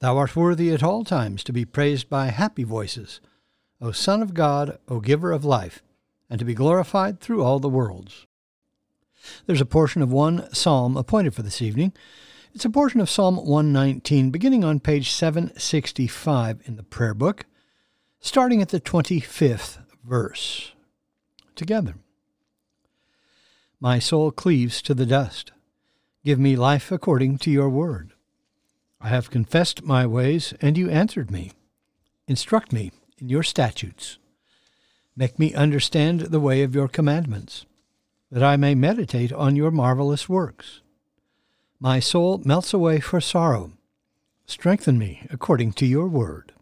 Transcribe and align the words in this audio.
Thou 0.00 0.16
art 0.16 0.36
worthy 0.36 0.70
at 0.70 0.82
all 0.82 1.02
times 1.02 1.42
to 1.44 1.52
be 1.52 1.64
praised 1.64 2.08
by 2.08 2.26
happy 2.26 2.62
voices, 2.62 3.20
O 3.80 3.90
Son 3.90 4.22
of 4.22 4.32
God, 4.32 4.78
O 4.88 5.00
Giver 5.00 5.32
of 5.32 5.44
life, 5.44 5.82
and 6.30 6.38
to 6.38 6.44
be 6.44 6.54
glorified 6.54 7.20
through 7.20 7.42
all 7.42 7.58
the 7.58 7.68
worlds. 7.68 8.26
There's 9.46 9.60
a 9.60 9.66
portion 9.66 10.00
of 10.00 10.12
one 10.12 10.52
psalm 10.54 10.96
appointed 10.96 11.34
for 11.34 11.42
this 11.42 11.60
evening. 11.60 11.92
It's 12.54 12.64
a 12.64 12.70
portion 12.70 13.00
of 13.00 13.10
Psalm 13.10 13.36
119, 13.36 14.30
beginning 14.30 14.64
on 14.64 14.78
page 14.78 15.10
765 15.10 16.60
in 16.64 16.76
the 16.76 16.82
prayer 16.84 17.14
book, 17.14 17.46
starting 18.20 18.62
at 18.62 18.68
the 18.68 18.80
25th 18.80 19.78
verse. 20.04 20.72
Together. 21.56 21.96
My 23.80 23.98
soul 23.98 24.30
cleaves 24.30 24.80
to 24.82 24.94
the 24.94 25.06
dust. 25.06 25.50
Give 26.24 26.38
me 26.38 26.56
life 26.56 26.92
according 26.92 27.38
to 27.38 27.50
your 27.50 27.68
word. 27.68 28.12
I 29.00 29.08
have 29.08 29.30
confessed 29.30 29.84
my 29.84 30.06
ways, 30.06 30.54
and 30.60 30.76
you 30.76 30.90
answered 30.90 31.30
me. 31.30 31.52
Instruct 32.26 32.72
me 32.72 32.90
in 33.18 33.28
your 33.28 33.42
statutes. 33.42 34.18
Make 35.16 35.38
me 35.38 35.54
understand 35.54 36.20
the 36.20 36.40
way 36.40 36.62
of 36.62 36.74
your 36.74 36.88
commandments, 36.88 37.64
that 38.30 38.42
I 38.42 38.56
may 38.56 38.74
meditate 38.74 39.32
on 39.32 39.56
your 39.56 39.70
marvelous 39.70 40.28
works. 40.28 40.80
My 41.80 42.00
soul 42.00 42.40
melts 42.44 42.74
away 42.74 43.00
for 43.00 43.20
sorrow. 43.20 43.72
Strengthen 44.46 44.98
me 44.98 45.26
according 45.30 45.72
to 45.74 45.86
your 45.86 46.08
word. 46.08 46.52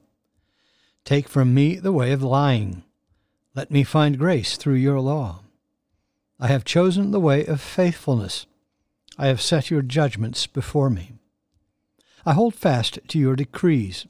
Take 1.04 1.28
from 1.28 1.54
me 1.54 1.76
the 1.76 1.92
way 1.92 2.12
of 2.12 2.22
lying. 2.22 2.82
Let 3.54 3.70
me 3.70 3.84
find 3.84 4.18
grace 4.18 4.56
through 4.56 4.74
your 4.74 5.00
law. 5.00 5.42
I 6.38 6.48
have 6.48 6.64
chosen 6.64 7.12
the 7.12 7.20
way 7.20 7.46
of 7.46 7.60
faithfulness. 7.60 8.46
I 9.16 9.28
have 9.28 9.40
set 9.40 9.70
your 9.70 9.82
judgments 9.82 10.46
before 10.46 10.90
me. 10.90 11.12
I 12.28 12.32
hold 12.32 12.56
fast 12.56 12.98
to 13.06 13.18
your 13.20 13.36
decrees. 13.36 14.04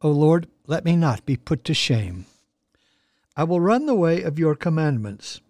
O 0.00 0.10
Lord, 0.12 0.46
let 0.68 0.84
me 0.84 0.94
not 0.94 1.26
be 1.26 1.36
put 1.36 1.64
to 1.64 1.74
shame. 1.74 2.26
I 3.36 3.42
will 3.42 3.60
run 3.60 3.86
the 3.86 3.96
way 3.96 4.22
of 4.22 4.38
your 4.38 4.54
commandments, 4.54 5.40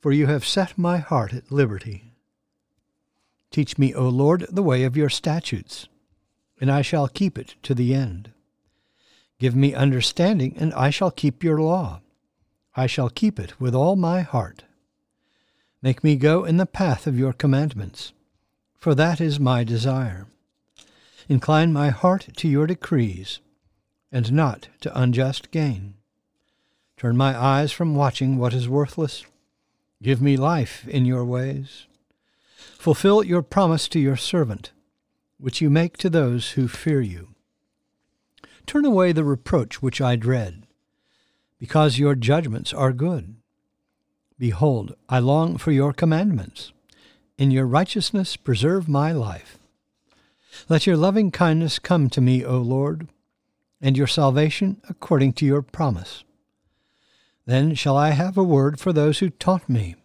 for 0.00 0.10
you 0.10 0.26
have 0.26 0.44
set 0.44 0.76
my 0.76 0.98
heart 0.98 1.32
at 1.32 1.52
liberty. 1.52 2.12
Teach 3.52 3.78
me, 3.78 3.94
O 3.94 4.08
Lord, 4.08 4.46
the 4.50 4.64
way 4.64 4.82
of 4.82 4.96
your 4.96 5.08
statutes, 5.08 5.86
and 6.60 6.72
I 6.72 6.82
shall 6.82 7.06
keep 7.06 7.38
it 7.38 7.54
to 7.62 7.72
the 7.72 7.94
end. 7.94 8.32
Give 9.38 9.54
me 9.54 9.74
understanding, 9.74 10.56
and 10.58 10.74
I 10.74 10.90
shall 10.90 11.12
keep 11.12 11.44
your 11.44 11.60
law. 11.60 12.00
I 12.74 12.88
shall 12.88 13.10
keep 13.10 13.38
it 13.38 13.60
with 13.60 13.76
all 13.76 13.94
my 13.94 14.22
heart. 14.22 14.64
Make 15.82 16.02
me 16.02 16.16
go 16.16 16.44
in 16.44 16.56
the 16.56 16.66
path 16.66 17.06
of 17.06 17.18
your 17.18 17.32
commandments, 17.32 18.12
for 18.76 18.94
that 18.96 19.20
is 19.20 19.38
my 19.38 19.62
desire. 19.62 20.26
Incline 21.28 21.72
my 21.72 21.90
heart 21.90 22.28
to 22.36 22.48
your 22.48 22.66
decrees, 22.66 23.40
and 24.10 24.32
not 24.32 24.68
to 24.80 24.98
unjust 24.98 25.50
gain. 25.50 25.94
Turn 26.96 27.16
my 27.16 27.36
eyes 27.36 27.72
from 27.72 27.94
watching 27.94 28.36
what 28.36 28.54
is 28.54 28.68
worthless. 28.68 29.24
Give 30.02 30.20
me 30.20 30.36
life 30.36 30.86
in 30.88 31.04
your 31.04 31.24
ways. 31.24 31.86
Fulfill 32.78 33.24
your 33.24 33.42
promise 33.42 33.88
to 33.88 34.00
your 34.00 34.16
servant, 34.16 34.72
which 35.38 35.60
you 35.60 35.70
make 35.70 35.96
to 35.98 36.10
those 36.10 36.52
who 36.52 36.68
fear 36.68 37.00
you. 37.00 37.28
Turn 38.66 38.84
away 38.84 39.12
the 39.12 39.24
reproach 39.24 39.82
which 39.82 40.00
I 40.00 40.16
dread, 40.16 40.66
because 41.58 41.98
your 41.98 42.14
judgments 42.14 42.72
are 42.72 42.92
good. 42.92 43.36
Behold, 44.38 44.96
I 45.08 45.20
long 45.20 45.56
for 45.56 45.70
your 45.70 45.92
commandments. 45.92 46.72
In 47.38 47.50
your 47.50 47.66
righteousness 47.66 48.36
preserve 48.36 48.88
my 48.88 49.12
life. 49.12 49.58
Let 50.68 50.86
your 50.86 50.96
loving 50.96 51.30
kindness 51.30 51.78
come 51.78 52.08
to 52.10 52.20
me, 52.20 52.44
O 52.44 52.58
Lord, 52.58 53.08
and 53.80 53.96
your 53.96 54.06
salvation 54.06 54.80
according 54.88 55.32
to 55.34 55.46
your 55.46 55.62
promise. 55.62 56.24
Then 57.46 57.74
shall 57.74 57.96
I 57.96 58.10
have 58.10 58.38
a 58.38 58.44
word 58.44 58.78
for 58.78 58.92
those 58.92 59.18
who 59.18 59.30
taunt 59.30 59.68
me, 59.68 59.96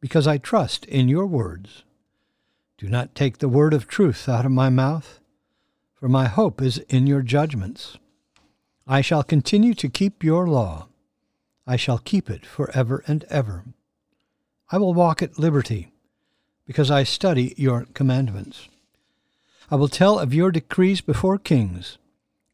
because 0.00 0.26
I 0.26 0.38
trust 0.38 0.84
in 0.86 1.08
your 1.08 1.26
words. 1.26 1.84
Do 2.76 2.88
not 2.88 3.14
take 3.14 3.38
the 3.38 3.48
word 3.48 3.72
of 3.72 3.86
truth 3.86 4.28
out 4.28 4.44
of 4.44 4.50
my 4.50 4.68
mouth, 4.68 5.20
for 5.94 6.08
my 6.08 6.26
hope 6.26 6.60
is 6.60 6.78
in 6.88 7.06
your 7.06 7.22
judgments. 7.22 7.96
I 8.86 9.00
shall 9.00 9.22
continue 9.22 9.74
to 9.74 9.88
keep 9.88 10.24
your 10.24 10.48
law. 10.48 10.88
I 11.66 11.76
shall 11.76 11.98
keep 11.98 12.28
it 12.28 12.44
for 12.44 12.70
ever 12.74 13.04
and 13.06 13.24
ever. 13.30 13.64
I 14.70 14.78
will 14.78 14.92
walk 14.92 15.22
at 15.22 15.38
liberty, 15.38 15.92
because 16.66 16.90
I 16.90 17.04
study 17.04 17.54
your 17.56 17.86
commandments. 17.94 18.68
I 19.70 19.76
will 19.76 19.88
tell 19.88 20.18
of 20.18 20.34
your 20.34 20.50
decrees 20.50 21.00
before 21.00 21.38
kings, 21.38 21.98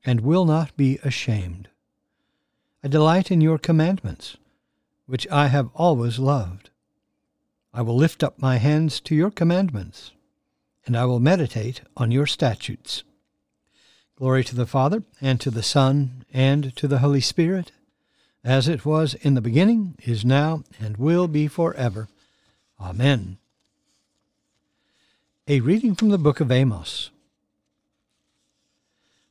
and 0.05 0.21
will 0.21 0.45
not 0.45 0.77
be 0.77 0.99
ashamed. 1.03 1.69
I 2.83 2.89
delight 2.89 3.31
in 3.31 3.41
your 3.41 3.59
commandments, 3.59 4.37
which 5.07 5.29
I 5.29 5.49
have 5.49 5.71
always 5.75 6.19
loved. 6.19 6.71
I 7.75 7.83
will 7.83 7.97
lift 7.97 8.23
up 8.23 8.41
my 8.41 8.57
hands 8.57 9.01
to 9.01 9.15
your 9.15 9.31
commandments, 9.31 10.13
and 10.87 10.97
I 10.97 11.05
will 11.05 11.21
meditate 11.21 11.83
on 11.97 12.11
your 12.11 12.27
statutes. 12.27 13.03
Glory 14.17 14.45
to 14.45 14.57
the 14.57 14.67
Father, 14.67 15.03
and 15.21 15.41
to 15.41 15.51
the 15.51 15.63
Son, 15.63 16.25
and 16.33 16.75
to 16.77 16.89
the 16.89 16.99
Holy 16.99 17.21
Spirit 17.21 17.73
as 18.45 18.69
it 18.69 18.85
was 18.85 19.15
in 19.15 19.35
the 19.35 19.41
beginning, 19.41 19.97
is 20.03 20.25
now, 20.25 20.63
and 20.79 20.97
will 20.97 21.29
be 21.29 21.47
forever. 21.47 22.09
Amen. 22.81 23.39
A 25.51 25.59
reading 25.59 25.97
from 25.97 26.11
the 26.11 26.17
book 26.17 26.39
of 26.39 26.53
Amos. 26.53 27.11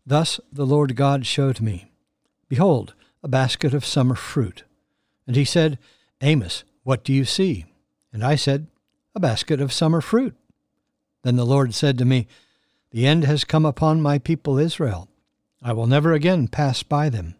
Thus 0.05 0.41
the 0.51 0.65
Lord 0.65 0.97
God 0.97 1.25
showed 1.25 1.61
me, 1.61 1.93
Behold, 2.49 2.93
a 3.23 3.29
basket 3.29 3.73
of 3.73 3.85
summer 3.85 4.15
fruit. 4.15 4.65
And 5.25 5.37
he 5.37 5.45
said, 5.45 5.79
Amos, 6.19 6.65
what 6.83 7.05
do 7.05 7.13
you 7.13 7.23
see? 7.23 7.67
And 8.11 8.21
I 8.21 8.35
said, 8.35 8.67
A 9.15 9.21
basket 9.21 9.61
of 9.61 9.71
summer 9.71 10.01
fruit. 10.01 10.35
Then 11.23 11.37
the 11.37 11.45
Lord 11.45 11.73
said 11.73 11.97
to 11.99 12.03
me, 12.03 12.27
The 12.91 13.07
end 13.07 13.23
has 13.23 13.45
come 13.45 13.65
upon 13.65 14.01
my 14.01 14.19
people 14.19 14.57
Israel. 14.57 15.07
I 15.61 15.71
will 15.71 15.87
never 15.87 16.11
again 16.11 16.49
pass 16.49 16.83
by 16.83 17.07
them. 17.07 17.35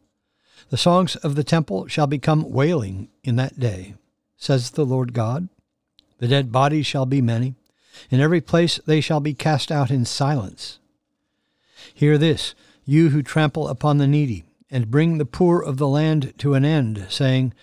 The 0.70 0.78
songs 0.78 1.18
of 1.18 1.36
the 1.36 1.44
temple 1.44 1.88
shall 1.88 2.08
become 2.08 2.50
wailing 2.50 3.10
in 3.26 3.36
that 3.36 3.60
day, 3.60 3.96
says 4.38 4.72
the 4.72 4.86
Lord 4.86 5.12
God. 5.12 5.50
The 6.20 6.30
dead 6.30 6.54
bodies 6.54 6.86
shall 6.86 7.06
be 7.06 7.20
many. 7.20 7.56
In 8.10 8.20
every 8.20 8.42
place 8.42 8.80
they 8.86 9.02
shall 9.02 9.20
be 9.20 9.34
cast 9.34 9.72
out 9.72 9.92
in 9.92 10.06
silence. 10.06 10.80
Hear 11.94 12.18
this, 12.18 12.56
you 12.86 13.10
who 13.10 13.22
trample 13.22 13.68
upon 13.68 13.98
the 13.98 14.08
needy, 14.08 14.44
and 14.72 14.92
bring 14.92 15.18
the 15.18 15.26
poor 15.26 15.62
of 15.62 15.78
the 15.78 15.88
land 15.88 16.34
to 16.40 16.54
an 16.54 16.66
end, 16.66 17.08
saying, 17.10 17.54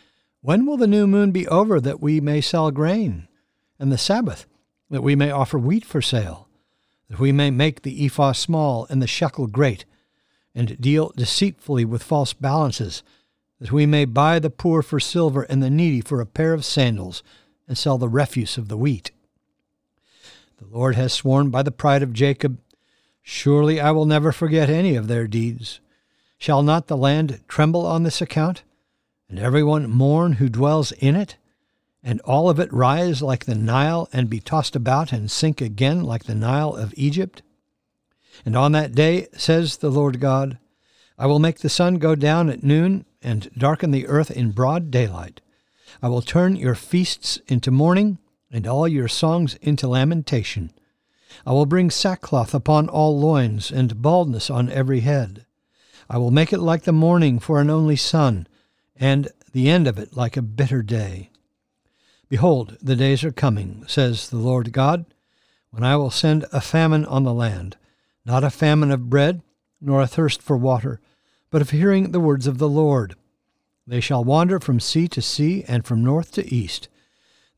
When 0.41 0.67
will 0.67 0.77
the 0.77 0.87
new 0.87 1.07
moon 1.07 1.31
be 1.33 1.47
over 1.49 1.81
that 1.81 2.01
we 2.01 2.21
may 2.21 2.41
sell 2.41 2.71
grain, 2.71 3.29
and 3.79 3.93
the 3.93 3.99
Sabbath 3.99 4.47
that 4.91 5.03
we 5.03 5.17
may 5.17 5.31
offer 5.31 5.59
wheat 5.59 5.85
for 5.85 6.01
sale, 6.01 6.49
that 7.09 7.19
we 7.19 7.33
may 7.33 7.51
make 7.51 7.83
the 7.83 8.05
ephah 8.05 8.33
small 8.33 8.87
and 8.91 9.01
the 9.01 9.07
shekel 9.07 9.47
great, 9.47 9.85
and 10.55 10.81
deal 10.81 11.13
deceitfully 11.17 11.85
with 11.85 12.03
false 12.03 12.33
balances, 12.33 13.03
that 13.61 13.73
we 13.73 13.87
may 13.87 14.05
buy 14.05 14.39
the 14.39 14.51
poor 14.51 14.83
for 14.83 15.01
silver 15.01 15.43
and 15.43 15.63
the 15.63 15.71
needy 15.71 16.01
for 16.01 16.21
a 16.21 16.27
pair 16.27 16.53
of 16.53 16.65
sandals, 16.65 17.23
and 17.69 17.77
sell 17.77 17.99
the 17.99 18.09
refuse 18.09 18.57
of 18.57 18.69
the 18.69 18.77
wheat. 18.77 19.11
The 20.59 20.67
Lord 20.71 20.95
has 20.95 21.13
sworn 21.13 21.51
by 21.51 21.63
the 21.63 21.71
pride 21.71 22.03
of 22.03 22.13
Jacob, 22.13 22.59
Surely 23.23 23.81
I 23.81 23.91
will 23.91 24.07
never 24.07 24.31
forget 24.31 24.71
any 24.71 24.95
of 24.95 25.09
their 25.09 25.27
deeds. 25.27 25.81
Shall 26.39 26.63
not 26.63 26.87
the 26.87 26.97
land 26.97 27.41
tremble 27.49 27.85
on 27.87 28.05
this 28.05 28.21
account? 28.21 28.63
and 29.29 29.39
every 29.39 29.63
one 29.63 29.91
mourn 29.91 30.35
who 30.35 30.49
dwells 30.49 30.93
in 30.93 31.17
it, 31.17 31.37
and 32.03 32.21
all 32.21 32.49
of 32.49 32.61
it 32.61 32.73
rise 32.73 33.23
like 33.23 33.45
the 33.45 33.55
Nile, 33.55 34.09
and 34.13 34.31
be 34.31 34.41
tossed 34.41 34.77
about, 34.77 35.13
and 35.13 35.31
sink 35.31 35.61
again 35.61 36.03
like 36.03 36.25
the 36.25 36.35
Nile 36.35 36.75
of 36.75 36.95
Egypt? 36.97 37.43
And 38.45 38.57
on 38.57 38.73
that 38.73 38.95
day, 38.95 39.27
says 39.33 39.79
the 39.79 39.91
Lord 39.91 40.21
God, 40.21 40.59
I 41.19 41.27
will 41.27 41.39
make 41.39 41.61
the 41.61 41.69
sun 41.69 41.97
go 41.97 42.15
down 42.15 42.49
at 42.49 42.63
noon, 42.63 43.05
and 43.23 43.51
darken 43.59 43.91
the 43.91 44.07
earth 44.07 44.31
in 44.31 44.53
broad 44.53 44.91
daylight. 44.91 45.41
I 46.01 46.09
will 46.09 46.23
turn 46.23 46.55
your 46.55 46.75
feasts 46.75 47.41
into 47.49 47.71
mourning, 47.71 48.19
and 48.51 48.67
all 48.67 48.87
your 48.87 49.09
songs 49.09 49.55
into 49.57 49.89
lamentation. 49.89 50.73
I 51.45 51.53
will 51.53 51.67
bring 51.67 51.91
sackcloth 51.91 52.55
upon 52.55 52.89
all 52.89 53.19
loins, 53.19 53.71
and 53.71 54.01
baldness 54.01 54.51
on 54.51 54.71
every 54.71 55.01
head. 55.01 55.45
I 56.09 56.19
will 56.19 56.31
make 56.31 56.53
it 56.53 56.61
like 56.61 56.85
the 56.85 56.93
mourning 56.93 57.39
for 57.39 57.61
an 57.61 57.71
only 57.71 57.97
son, 57.97 58.47
and 58.95 59.29
the 59.53 59.69
end 59.69 59.87
of 59.87 59.99
it 59.99 60.17
like 60.17 60.37
a 60.37 60.43
bitter 60.43 60.83
day. 60.83 61.31
Behold, 62.29 62.77
the 62.81 62.97
days 62.97 63.25
are 63.25 63.33
coming, 63.33 63.85
says 63.87 64.31
the 64.31 64.37
Lord 64.37 64.73
God, 64.73 65.05
when 65.71 65.85
I 65.85 65.97
will 65.97 66.11
send 66.11 66.45
a 66.53 66.61
famine 66.61 67.05
on 67.05 67.25
the 67.25 67.35
land, 67.35 67.77
not 68.25 68.45
a 68.45 68.51
famine 68.51 68.91
of 68.91 69.11
bread, 69.11 69.43
nor 69.81 70.01
a 70.01 70.07
thirst 70.07 70.43
for 70.43 70.57
water, 70.57 71.01
but 71.51 71.63
of 71.63 71.71
hearing 71.71 72.11
the 72.11 72.21
words 72.21 72.47
of 72.47 72.59
the 72.59 72.69
Lord. 72.69 73.15
They 73.87 74.01
shall 74.01 74.25
wander 74.25 74.59
from 74.59 74.81
sea 74.81 75.07
to 75.09 75.23
sea, 75.23 75.65
and 75.69 75.85
from 75.85 76.03
north 76.03 76.33
to 76.33 76.55
east. 76.55 76.89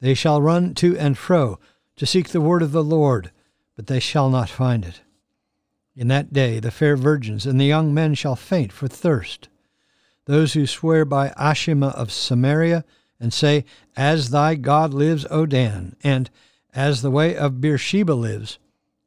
They 0.00 0.15
shall 0.15 0.41
run 0.41 0.75
to 0.75 0.97
and 0.97 1.19
fro 1.19 1.59
to 1.97 2.06
seek 2.06 2.29
the 2.29 2.41
word 2.41 2.62
of 2.62 2.73
the 2.73 2.85
Lord, 2.85 3.33
but 3.75 3.87
they 3.87 4.00
shall 4.00 4.31
not 4.31 4.49
find 4.49 4.85
it. 4.85 5.00
In 5.97 6.09
that 6.09 6.33
day 6.33 6.61
the 6.61 6.71
fair 6.71 6.97
virgins 6.97 7.45
and 7.45 7.61
the 7.61 7.67
young 7.67 7.93
men 7.93 8.15
shall 8.15 8.37
faint 8.37 8.73
for 8.73 8.87
thirst. 8.87 9.49
Those 10.27 10.53
who 10.53 10.67
swear 10.67 11.05
by 11.05 11.31
Ashima 11.31 11.93
of 11.95 12.12
Samaria 12.12 12.85
and 13.19 13.33
say, 13.33 13.65
As 13.97 14.31
thy 14.31 14.55
God 14.55 14.95
lives, 14.95 15.27
O 15.31 15.47
Dan, 15.47 15.97
and 16.05 16.31
as 16.73 17.03
the 17.03 17.11
way 17.11 17.37
of 17.37 17.61
Beersheba 17.61 18.12
lives, 18.12 18.59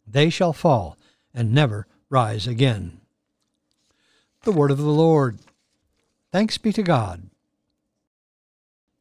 they 0.05 0.29
shall 0.29 0.51
fall 0.51 0.97
and 1.33 1.53
never 1.53 1.87
rise 2.09 2.47
again. 2.47 2.99
The 4.43 4.51
word 4.51 4.71
of 4.71 4.79
the 4.79 4.83
Lord. 4.83 5.39
Thanks 6.31 6.57
be 6.57 6.73
to 6.73 6.83
God. 6.83 7.30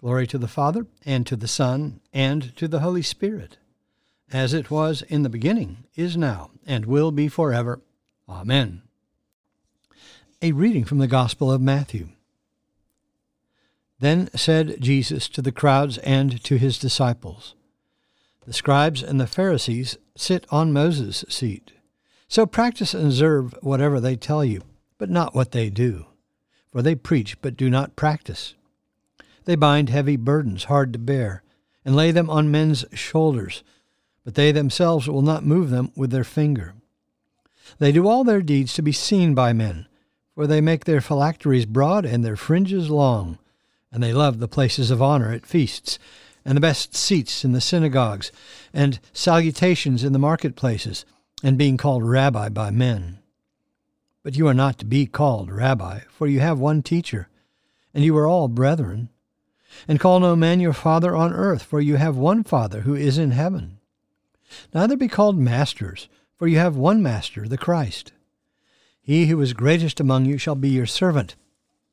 Glory 0.00 0.26
to 0.28 0.38
the 0.38 0.46
Father, 0.46 0.86
and 1.04 1.26
to 1.26 1.34
the 1.34 1.48
Son, 1.48 2.00
and 2.12 2.54
to 2.56 2.68
the 2.68 2.80
Holy 2.80 3.02
Spirit, 3.02 3.58
as 4.32 4.54
it 4.54 4.70
was 4.70 5.02
in 5.02 5.24
the 5.24 5.28
beginning, 5.28 5.84
is 5.96 6.16
now, 6.16 6.50
and 6.66 6.86
will 6.86 7.10
be 7.10 7.26
forever. 7.26 7.80
Amen. 8.28 8.82
A 10.40 10.52
reading 10.52 10.84
from 10.84 10.98
the 10.98 11.08
Gospel 11.08 11.50
of 11.50 11.60
Matthew. 11.60 12.10
Then 13.98 14.30
said 14.36 14.80
Jesus 14.80 15.28
to 15.30 15.42
the 15.42 15.50
crowds 15.50 15.98
and 15.98 16.42
to 16.44 16.58
his 16.58 16.78
disciples, 16.78 17.56
the 18.46 18.54
scribes 18.54 19.02
and 19.02 19.20
the 19.20 19.26
Pharisees 19.26 19.98
sit 20.16 20.46
on 20.48 20.72
Moses' 20.72 21.24
seat. 21.28 21.72
So 22.28 22.46
practice 22.46 22.94
and 22.94 23.06
observe 23.06 23.54
whatever 23.60 24.00
they 24.00 24.16
tell 24.16 24.44
you, 24.44 24.62
but 24.96 25.10
not 25.10 25.34
what 25.34 25.52
they 25.52 25.68
do. 25.68 26.06
For 26.70 26.80
they 26.80 26.94
preach, 26.94 27.40
but 27.42 27.56
do 27.56 27.68
not 27.68 27.96
practice. 27.96 28.54
They 29.48 29.56
bind 29.56 29.88
heavy 29.88 30.16
burdens 30.16 30.64
hard 30.64 30.92
to 30.92 30.98
bear, 30.98 31.42
and 31.82 31.96
lay 31.96 32.10
them 32.10 32.28
on 32.28 32.50
men's 32.50 32.84
shoulders, 32.92 33.64
but 34.22 34.34
they 34.34 34.52
themselves 34.52 35.08
will 35.08 35.22
not 35.22 35.42
move 35.42 35.70
them 35.70 35.90
with 35.96 36.10
their 36.10 36.22
finger. 36.22 36.74
They 37.78 37.90
do 37.90 38.06
all 38.06 38.24
their 38.24 38.42
deeds 38.42 38.74
to 38.74 38.82
be 38.82 38.92
seen 38.92 39.34
by 39.34 39.54
men, 39.54 39.86
for 40.34 40.46
they 40.46 40.60
make 40.60 40.84
their 40.84 41.00
phylacteries 41.00 41.64
broad 41.64 42.04
and 42.04 42.22
their 42.22 42.36
fringes 42.36 42.90
long, 42.90 43.38
and 43.90 44.02
they 44.02 44.12
love 44.12 44.38
the 44.38 44.48
places 44.48 44.90
of 44.90 45.00
honor 45.00 45.32
at 45.32 45.46
feasts 45.46 45.98
and 46.44 46.54
the 46.54 46.60
best 46.60 46.94
seats 46.94 47.42
in 47.42 47.52
the 47.52 47.62
synagogues, 47.62 48.30
and 48.74 49.00
salutations 49.14 50.04
in 50.04 50.12
the 50.12 50.18
marketplaces, 50.18 51.06
and 51.42 51.56
being 51.56 51.78
called 51.78 52.04
rabbi 52.04 52.50
by 52.50 52.70
men. 52.70 53.18
But 54.22 54.36
you 54.36 54.46
are 54.46 54.52
not 54.52 54.78
to 54.80 54.84
be 54.84 55.06
called 55.06 55.50
rabbi, 55.50 56.00
for 56.10 56.26
you 56.26 56.40
have 56.40 56.58
one 56.58 56.82
teacher, 56.82 57.30
and 57.94 58.04
you 58.04 58.14
are 58.18 58.26
all 58.26 58.48
brethren. 58.48 59.08
And 59.86 60.00
call 60.00 60.20
no 60.20 60.34
man 60.34 60.60
your 60.60 60.72
father 60.72 61.14
on 61.14 61.32
earth, 61.32 61.62
for 61.62 61.80
you 61.80 61.96
have 61.96 62.16
one 62.16 62.42
Father 62.42 62.80
who 62.80 62.94
is 62.94 63.18
in 63.18 63.32
heaven. 63.32 63.78
Neither 64.74 64.96
be 64.96 65.08
called 65.08 65.38
masters, 65.38 66.08
for 66.36 66.46
you 66.46 66.58
have 66.58 66.76
one 66.76 67.02
Master, 67.02 67.46
the 67.46 67.58
Christ. 67.58 68.12
He 69.00 69.26
who 69.26 69.40
is 69.40 69.52
greatest 69.52 70.00
among 70.00 70.26
you 70.26 70.38
shall 70.38 70.54
be 70.54 70.68
your 70.68 70.86
servant. 70.86 71.34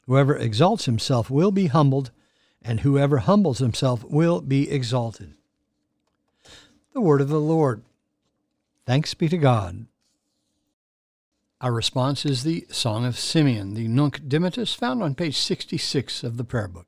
Whoever 0.05 0.35
exalts 0.35 0.85
himself 0.85 1.29
will 1.29 1.51
be 1.51 1.67
humbled, 1.67 2.11
and 2.61 2.81
whoever 2.81 3.19
humbles 3.19 3.59
himself 3.59 4.03
will 4.03 4.41
be 4.41 4.69
exalted. 4.69 5.33
The 6.93 7.01
word 7.01 7.21
of 7.21 7.29
the 7.29 7.39
Lord. 7.39 7.83
Thanks 8.85 9.13
be 9.13 9.27
to 9.29 9.37
God. 9.37 9.85
Our 11.61 11.71
response 11.71 12.25
is 12.25 12.43
the 12.43 12.67
Song 12.69 13.05
of 13.05 13.17
Simeon, 13.17 13.73
the 13.73 13.87
Nunc 13.87 14.21
Dimittis, 14.27 14.75
found 14.75 15.01
on 15.01 15.15
page 15.15 15.37
66 15.37 16.23
of 16.23 16.37
the 16.37 16.43
Prayer 16.43 16.67
Book. 16.67 16.87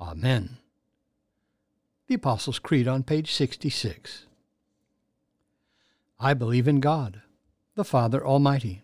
Amen. 0.00 0.58
The 2.06 2.14
Apostles' 2.14 2.58
Creed 2.58 2.88
on 2.88 3.02
page 3.02 3.32
66. 3.32 4.26
I 6.18 6.34
believe 6.34 6.66
in 6.66 6.80
God, 6.80 7.22
the 7.74 7.84
Father 7.84 8.24
Almighty, 8.24 8.82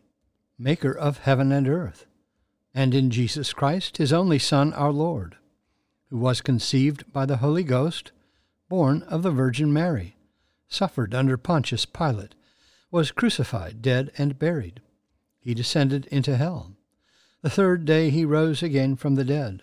maker 0.59 0.93
of 0.93 1.19
heaven 1.19 1.53
and 1.53 1.69
earth 1.69 2.07
and 2.77 2.95
in 2.95 3.11
Jesus 3.11 3.55
Christ, 3.55 3.97
his 3.97 4.13
only 4.13 4.39
Son, 4.39 4.75
our 4.75 4.93
Lord, 4.93 5.37
who 6.11 6.19
was 6.19 6.43
conceived 6.43 7.11
by 7.11 7.25
the 7.25 7.39
Holy 7.39 7.63
Ghost, 7.63 8.13
born 8.69 9.03
of 9.05 9.23
the 9.23 9.31
Virgin 9.31 9.73
Mary, 9.73 10.15
suffered 10.69 11.15
under 11.15 11.39
Pontius 11.39 11.87
Pilate, 11.87 12.35
was 12.91 13.13
crucified, 13.13 13.81
dead, 13.81 14.13
and 14.19 14.39
buried. 14.39 14.83
He 15.41 15.55
descended 15.55 16.05
into 16.09 16.37
hell. 16.37 16.73
The 17.41 17.49
third 17.49 17.87
day 17.87 18.11
he 18.11 18.27
rose 18.27 18.63
again 18.63 18.95
from 18.95 19.15
the 19.15 19.25
dead. 19.25 19.63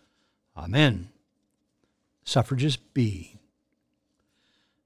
Amen. 0.55 1.09
Suffrages 2.23 2.77
B. 2.77 3.39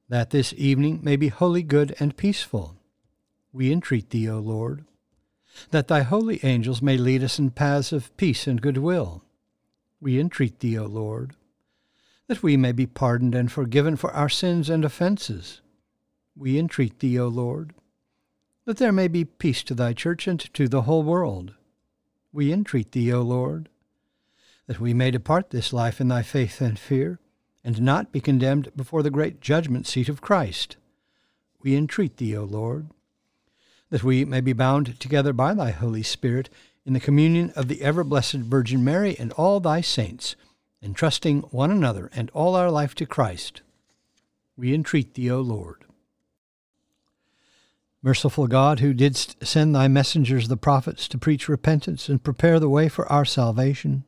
That 0.08 0.30
this 0.30 0.54
evening 0.58 1.00
may 1.04 1.16
be 1.16 1.30
wholly 1.30 1.64
good 1.64 1.96
and 2.00 2.16
peaceful, 2.16 2.78
we 3.52 3.72
entreat 3.72 4.10
thee, 4.12 4.30
O 4.30 4.40
Lord 4.40 4.86
that 5.72 5.88
thy 5.88 6.02
holy 6.02 6.40
angels 6.44 6.82
may 6.82 6.98
lead 6.98 7.24
us 7.24 7.40
in 7.40 7.52
paths 7.52 7.92
of 7.92 8.16
peace 8.18 8.48
and 8.48 8.62
goodwill. 8.62 9.24
We 10.00 10.20
entreat 10.20 10.60
thee, 10.60 10.78
O 10.78 10.86
Lord, 10.86 11.36
that 12.28 12.44
we 12.44 12.58
may 12.58 12.72
be 12.72 12.86
pardoned 12.86 13.36
and 13.36 13.52
forgiven 13.52 13.96
for 13.96 14.12
our 14.12 14.30
sins 14.30 14.70
and 14.70 14.84
offences. 14.84 15.62
We 16.36 16.60
entreat 16.60 17.00
thee, 17.00 17.20
O 17.20 17.28
Lord, 17.28 17.74
that 18.66 18.78
there 18.78 18.92
may 18.92 19.08
be 19.08 19.26
peace 19.26 19.64
to 19.64 19.74
thy 19.74 19.94
church 19.94 20.28
and 20.28 20.40
to 20.54 20.68
the 20.68 20.84
whole 20.84 21.04
world. 21.04 21.54
We 22.34 22.52
entreat 22.52 22.92
thee, 22.92 23.14
O 23.14 23.22
Lord, 23.22 23.70
that 24.68 24.80
we 24.80 24.94
may 24.94 25.12
depart 25.12 25.50
this 25.50 25.72
life 25.72 26.02
in 26.02 26.08
thy 26.08 26.22
faith 26.22 26.62
and 26.62 26.80
fear, 26.80 27.20
and 27.64 27.82
not 27.82 28.12
be 28.12 28.20
condemned 28.20 28.72
before 28.76 29.04
the 29.04 29.10
great 29.10 29.42
judgment 29.42 29.88
seat 29.88 30.10
of 30.10 30.22
Christ. 30.22 30.78
We 31.62 31.76
entreat 31.76 32.18
thee, 32.18 32.38
O 32.38 32.44
Lord, 32.44 32.88
that 33.90 34.04
we 34.04 34.26
may 34.26 34.42
be 34.42 34.54
bound 34.54 35.00
together 35.00 35.34
by 35.34 35.54
thy 35.54 35.72
Holy 35.72 36.04
Spirit 36.04 36.50
in 36.86 36.94
the 36.94 37.00
communion 37.00 37.52
of 37.56 37.68
the 37.68 37.82
ever 37.82 38.04
blessed 38.04 38.36
Virgin 38.36 38.84
Mary 38.84 39.16
and 39.18 39.32
all 39.34 39.60
thy 39.60 39.82
saints, 39.82 40.36
entrusting 40.82 41.42
one 41.50 41.72
another 41.72 42.12
and 42.14 42.30
all 42.32 42.56
our 42.56 42.70
life 42.70 42.94
to 42.96 43.06
Christ. 43.06 43.62
We 44.56 44.74
entreat 44.74 45.16
thee, 45.16 45.32
O 45.32 45.42
Lord. 45.42 45.86
Merciful 48.04 48.46
God, 48.46 48.82
who 48.82 48.94
didst 48.94 49.44
send 49.44 49.74
thy 49.74 49.88
messengers 49.88 50.48
the 50.48 50.58
prophets 50.58 51.08
to 51.08 51.18
preach 51.18 51.50
repentance 51.50 52.08
and 52.08 52.24
prepare 52.24 52.60
the 52.60 52.70
way 52.70 52.88
for 52.88 53.12
our 53.12 53.26
salvation, 53.26 54.04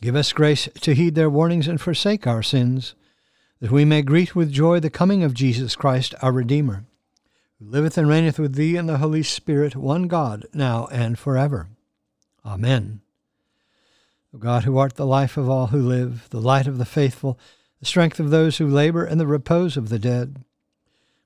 give 0.00 0.16
us 0.16 0.32
grace 0.32 0.68
to 0.80 0.94
heed 0.94 1.14
their 1.14 1.30
warnings 1.30 1.68
and 1.68 1.80
forsake 1.80 2.26
our 2.26 2.42
sins, 2.42 2.94
that 3.60 3.70
we 3.70 3.84
may 3.84 4.02
greet 4.02 4.34
with 4.34 4.52
joy 4.52 4.80
the 4.80 4.90
coming 4.90 5.22
of 5.22 5.34
Jesus 5.34 5.76
Christ, 5.76 6.14
our 6.22 6.32
Redeemer 6.32 6.84
who 7.60 7.70
liveth 7.70 7.98
and 7.98 8.08
reigneth 8.08 8.38
with 8.38 8.54
thee 8.54 8.76
in 8.76 8.86
the 8.86 8.98
Holy 8.98 9.22
Spirit, 9.22 9.76
one 9.76 10.08
God, 10.08 10.46
now 10.54 10.88
and 10.90 11.18
forever. 11.18 11.68
Amen. 12.44 13.02
O 14.34 14.38
God, 14.38 14.64
who 14.64 14.78
art 14.78 14.94
the 14.94 15.06
life 15.06 15.36
of 15.36 15.48
all 15.48 15.68
who 15.68 15.80
live, 15.80 16.28
the 16.30 16.40
light 16.40 16.66
of 16.66 16.78
the 16.78 16.84
faithful, 16.84 17.38
the 17.78 17.86
strength 17.86 18.18
of 18.18 18.30
those 18.30 18.56
who 18.56 18.66
labor, 18.66 19.04
and 19.04 19.20
the 19.20 19.26
repose 19.26 19.76
of 19.76 19.90
the 19.90 19.98
dead, 19.98 20.42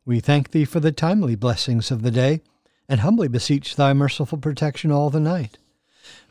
we 0.04 0.18
thank 0.18 0.50
thee 0.50 0.64
for 0.64 0.80
the 0.80 0.92
timely 0.92 1.36
blessings 1.36 1.90
of 1.90 2.02
the 2.02 2.10
day, 2.10 2.40
and 2.88 3.00
humbly 3.00 3.28
beseech 3.28 3.76
thy 3.76 3.92
merciful 3.92 4.38
protection 4.38 4.90
all 4.90 5.10
the 5.10 5.20
night. 5.20 5.58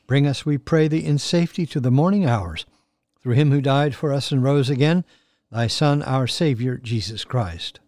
Bring 0.07 0.27
us, 0.27 0.45
we 0.45 0.57
pray 0.57 0.87
thee, 0.87 1.03
in 1.03 1.17
safety 1.17 1.65
to 1.67 1.79
the 1.79 1.91
morning 1.91 2.25
hours, 2.25 2.65
through 3.21 3.35
him 3.35 3.51
who 3.51 3.61
died 3.61 3.95
for 3.95 4.11
us 4.11 4.31
and 4.31 4.43
rose 4.43 4.69
again, 4.69 5.05
thy 5.51 5.67
Son, 5.67 6.03
our 6.03 6.27
Saviour, 6.27 6.77
Jesus 6.77 7.23
Christ. 7.23 7.79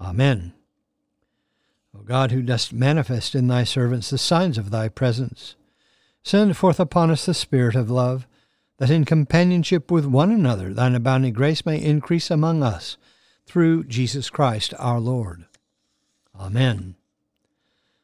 Amen. 0.00 0.52
O 1.96 2.02
God, 2.02 2.30
who 2.30 2.42
dost 2.42 2.72
manifest 2.72 3.34
in 3.34 3.46
thy 3.46 3.64
servants 3.64 4.10
the 4.10 4.18
signs 4.18 4.58
of 4.58 4.70
thy 4.70 4.88
presence, 4.88 5.56
send 6.22 6.56
forth 6.56 6.80
upon 6.80 7.10
us 7.10 7.26
the 7.26 7.34
Spirit 7.34 7.74
of 7.74 7.90
love, 7.90 8.26
that 8.78 8.90
in 8.90 9.04
companionship 9.04 9.90
with 9.90 10.04
one 10.04 10.30
another 10.30 10.74
thine 10.74 10.94
abounding 10.94 11.32
grace 11.32 11.64
may 11.64 11.80
increase 11.80 12.30
among 12.30 12.62
us, 12.62 12.96
through 13.46 13.84
Jesus 13.84 14.30
Christ 14.30 14.74
our 14.78 14.98
Lord. 14.98 15.44
Amen. 16.38 16.96